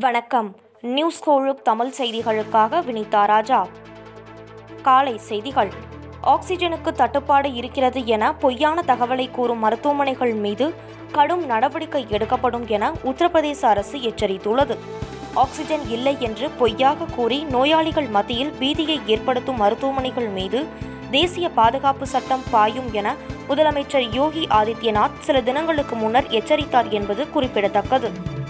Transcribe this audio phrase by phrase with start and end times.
[0.00, 0.56] வணக்கம்.
[0.80, 3.66] நியூஸ் கோழுக் தமிழ் செய்திகளுக்காக வினிதா ராஜா.
[4.82, 5.72] காலை செய்திகள்.
[6.24, 10.74] ஆக்சிஜனுக்கு தட்டுப்பாடு இருக்கிறது என பொய்யான தகவலை கூறும் மருத்துவமனைகள் மீது
[11.12, 14.78] கடும் நடவடிக்கை எடுக்கப்படும் என உத்தரப்பிரதேச அரசு எச்சரித்துள்ளது.
[15.34, 20.66] ஆக்சிஜன் இல்லை என்று பொய்யாக கூறி நோயாளிகள் மத்தியில் பீதியை ஏற்படுத்தும் மருத்துவமனைகள் மீது
[21.10, 23.16] தேசிய பாதுகாப்பு சட்டம் பாயும் என
[23.48, 28.40] முதலமைச்சர் யோகி ஆதித்யநாத் சில தினங்களுக்கு முன்னர் எச்சரித்தார் என்பது குறிப்பிடத்தக்கது.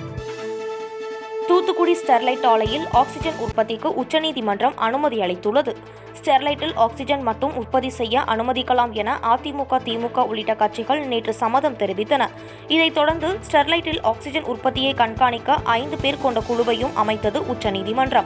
[1.53, 5.77] தூத்துக்குடி ஸ்டெர்லைட் ஆலையில் ஆக்சிஜன் உற்பத்திக்கு உச்சநீதிமன்றம் அனுமதி அளித்துள்ளது.
[6.21, 12.29] ஸ்டெர்லைட்டில் ஆக்சிஜன் மட்டும் உற்பத்தி செய்ய அனுமதிக்கலாம் என அதிமுக திமுக உள்ளிட்ட கட்சிகள் நேற்று சம்மதம் தெரிவித்தன.
[12.69, 18.25] இதைத் தொடர்ந்து ஸ்டெர்லைட்டில் ஆக்சிஜன் உற்பத்தியை கண்காணிக்க ஐந்து பேர் கொண்ட குழுவையும் அமைத்தது உச்சநீதிமன்றம்.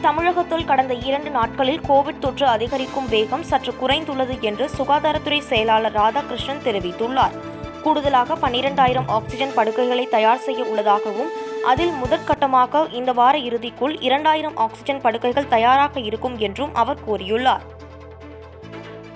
[0.00, 7.54] தமிழகத்தில் கடந்த இரண்டு நாட்களில் கோவிட் தொற்று அதிகரிக்கும் வேகம் சற்று குறைந்துள்ளது என்று சுகாதாரத்துறை செயலாளர் ராதாகிருஷ்ணன் தெரிவித்துள்ளார்.
[7.86, 11.30] கூடுதலாக பன்னிரண்டாயிரம் ஆக்சிஜன் படுக்கைகளை தயார் செய்ய உள்ளதாகவும்
[11.70, 17.64] அதில் முதற்கட்டமாக இந்த வார இறுதிக்குள் இரண்டாயிரம் ஆக்சிஜன் படுக்கைகள் தயாராக இருக்கும் என்றும் அவர் கூறியுள்ளார்.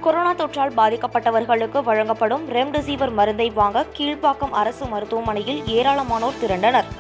[0.05, 6.91] கொரோனா தொற்றால் பாதிக்கப்பட்டவர்களுக்கு வழங்கப்படும் ரெம்டெசிவிர் மருந்தை வாங்க கீழ்ப்பாக்கம் அரசு மருத்துவமனையில் ஏராளமானோர் திரண்டனர்.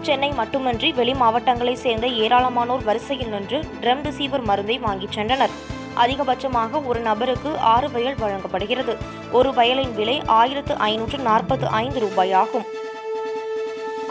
[0.00, 5.54] சென்னை மட்டுமின்றி வெளி மாவட்டங்களைச் சேர்ந்த ஏராளமானோர் வரிசையில் நின்று ரெம்டெசிவிர் மருந்தை வாங்கிச் சென்றனர்.
[6.04, 8.96] அதிகபட்சமாக ஒரு நபருக்கு ஆறு வயல் வழங்கப்படுகிறது.
[9.38, 12.68] ஒரு வயலின் விலை ஆயிரத்து ஐநூற்று நாற்பத்து ஐந்து ரூபாயாகும்.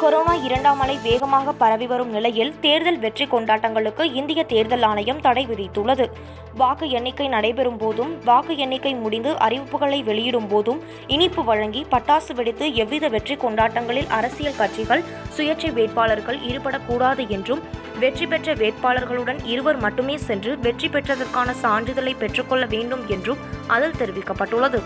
[0.01, 6.05] கொரோனா இரண்டாம் அலை வேகமாக பரவி வரும் நிலையில் தேர்தல் வெற்றி கொண்டாட்டங்களுக்கு இந்திய தேர்தல் ஆணையம் தடை விதித்துள்ளது.
[6.59, 10.79] வாக்கு எண்ணிக்கை நடைபெறும் போதும் வாக்கு எண்ணிக்கை முடிந்து அறிவிப்புகளை வெளியிடும் போதும்
[11.15, 15.03] இனிப்பு வழங்கி பட்டாசு வெடித்து எவ்வித வெற்றி கொண்டாட்டங்களில் அரசியல் கட்சிகள்
[15.37, 17.63] சுயேட்சை வேட்பாளர்கள் ஈடுபடக்கூடாது என்றும்
[17.99, 24.81] வெற்றி பெற்ற வேட்பாளர்களுடன் இருவர் மட்டுமே சென்று வெற்றி பெற்றதற்கான சான்றிதழை பெற்றுக்கொள்ள வேண்டும் என்றும் அதில் தெரிவிக்கப்பட்டுள்ளது.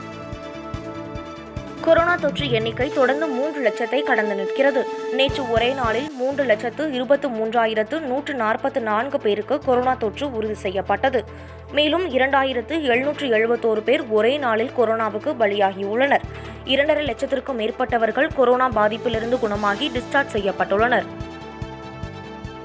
[1.82, 4.86] கொரோனா தொற்று எண்ணிக்கை தொடர்ந்து மூன்று லட்சத்தை கடந்து நிற்கிறது.
[5.12, 11.26] நேற்று ஒரே நாளில் மூன்று லட்சத்து இருபத்து மூன்றாயிரத்து நூற்று நாற்பத்து நான்கு பேருக்கு கொரோனா தொற்று உறுதி செய்யப்பட்டது.
[11.72, 16.22] மேலும் இரண்டாயிரத்து எழுநூற்று எழுபத்தோரு பேர் ஒரே நாளில் கொரோனாவுக்கு பலியாகியுள்ளனர்.
[16.66, 21.21] இரண்டரை லட்சத்திற்கும் மேற்பட்டவர்கள் கொரோனா பாதிப்பிலிருந்து குணமாகி டிஸ்சார்ஜ் செய்யப்பட்டுள்ளனர்.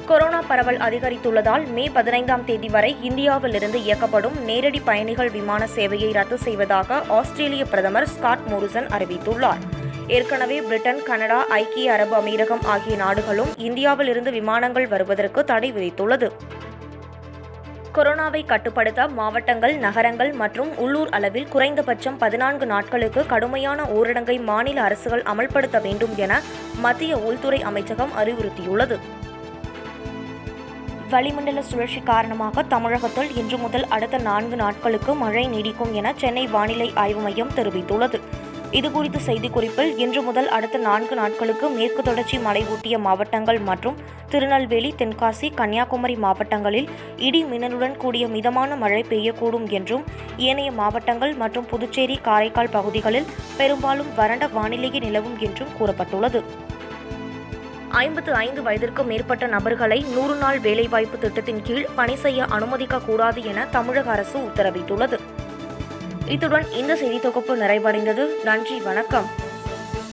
[0.09, 6.99] கொரோனா பரவல் அதிகரித்துள்ளதால் மே பதினைந்தாம் தேதி வரை இந்தியாவிலிருந்து இயக்கப்படும் நேரடி பயணிகள் விமான சேவையை ரத்து செய்வதாக
[7.09, 9.63] ஆஸ்திரேலிய பிரதமர் ஸ்காட் மோரிசன் அறிவித்துள்ளார்.
[10.07, 16.31] ஏற்கனவே பிரிட்டன் கனடா ஐக்கிய அரபு அமீரகம் ஆகிய நாடுகளும் இந்தியாவிலிருந்து விமானங்கள் வருவதற்கு தடை விதித்துள்ளது.
[17.95, 25.81] கொரோனாவை கட்டுப்படுத்த மாவட்டங்கள் நகரங்கள் மற்றும் உள்ளூர் அளவில் குறைந்தபட்சம் பதினான்கு நாட்களுக்கு கடுமையான ஊரடங்கை மாநில அரசுகள் அமல்படுத்த
[25.83, 26.41] வேண்டும் என
[26.81, 28.99] மத்திய உள்துறை அமைச்சகம் அறிவுறுத்தியுள்ளது.
[31.11, 37.21] வளிமண்டல சுழற்சி காரணமாக தமிழகத்தில் இன்று முதல் அடுத்த நான்கு நாட்களுக்கு மழை நீடிக்கும் என சென்னை வானிலை ஆய்வு
[37.21, 38.19] மையம் தெரிவித்துள்ளது.
[38.71, 43.97] இதுகுறித்த செய்திக்குறிப்பில் இன்று முதல் அடுத்த நான்கு நாட்களுக்கு மேற்கு தொடர்ச்சி மலை ஊட்டிய மாவட்டங்கள் மற்றும்
[44.29, 50.07] திருநெல்வேலி தென்காசி கன்னியாகுமரி மாவட்டங்களில் இடி மின்னலுடன் கூடிய மிதமான மழை பெய்யக்கூடும் என்றும்
[50.37, 56.43] ஏனைய மாவட்டங்கள் மற்றும் புதுச்சேரி காரைக்கால் பகுதிகளில் பெரும்பாலும் வறண்ட வானிலையே நிலவும் என்றும் கூறப்பட்டுள்ளது.
[57.97, 63.67] ஐம்பத்து ஐந்து வயதிற்கு மேற்பட்ட நபர்களை நூறு நாள் வேலைவாய்ப்பு திட்டத்தின் கீழ் பணி செய்ய அனுமதிக்க கூடாது என
[63.71, 65.19] தமிழக அரசு உத்தரவிட்டுள்ளது.
[66.27, 68.25] இத்துடன் இந்த செய்தி தொகுப்பு நிறைவடைந்தது.
[68.45, 69.45] நன்றி வணக்கம்.